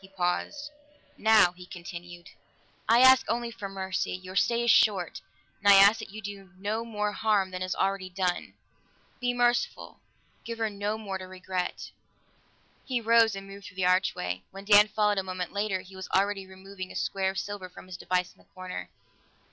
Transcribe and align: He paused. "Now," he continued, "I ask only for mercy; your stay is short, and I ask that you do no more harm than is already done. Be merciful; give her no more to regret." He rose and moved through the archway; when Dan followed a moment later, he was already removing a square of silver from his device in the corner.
He 0.00 0.08
paused. 0.08 0.72
"Now," 1.16 1.52
he 1.52 1.64
continued, 1.64 2.30
"I 2.88 3.02
ask 3.02 3.24
only 3.28 3.52
for 3.52 3.68
mercy; 3.68 4.10
your 4.10 4.34
stay 4.34 4.64
is 4.64 4.70
short, 4.72 5.20
and 5.62 5.72
I 5.72 5.76
ask 5.76 6.00
that 6.00 6.10
you 6.10 6.20
do 6.20 6.50
no 6.58 6.84
more 6.84 7.12
harm 7.12 7.52
than 7.52 7.62
is 7.62 7.76
already 7.76 8.10
done. 8.10 8.54
Be 9.20 9.32
merciful; 9.32 10.00
give 10.42 10.58
her 10.58 10.70
no 10.70 10.98
more 10.98 11.18
to 11.18 11.28
regret." 11.28 11.92
He 12.84 13.00
rose 13.00 13.36
and 13.36 13.46
moved 13.46 13.66
through 13.66 13.76
the 13.76 13.86
archway; 13.86 14.42
when 14.50 14.64
Dan 14.64 14.88
followed 14.88 15.18
a 15.18 15.22
moment 15.22 15.52
later, 15.52 15.82
he 15.82 15.94
was 15.94 16.08
already 16.08 16.48
removing 16.48 16.90
a 16.90 16.96
square 16.96 17.30
of 17.30 17.38
silver 17.38 17.68
from 17.68 17.86
his 17.86 17.96
device 17.96 18.32
in 18.32 18.38
the 18.38 18.48
corner. 18.56 18.90